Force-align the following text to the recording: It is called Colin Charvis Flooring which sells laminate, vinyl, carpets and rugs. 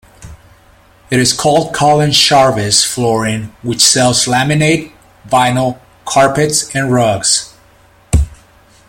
It 1.11 1.19
is 1.19 1.31
called 1.31 1.75
Colin 1.75 2.09
Charvis 2.11 2.83
Flooring 2.83 3.55
which 3.61 3.81
sells 3.81 4.25
laminate, 4.25 4.93
vinyl, 5.27 5.79
carpets 6.05 6.73
and 6.75 6.91
rugs. 6.91 7.53